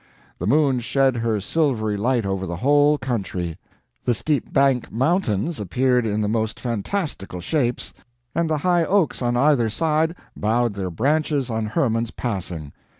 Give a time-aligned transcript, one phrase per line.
[0.39, 3.59] The moon shed her silvery light over the whole country;
[4.03, 7.93] the steep bank mountains appeared in the most fantastical shapes,
[8.33, 12.73] and the high oaks on either side bowed their Branches on Hermann's passing.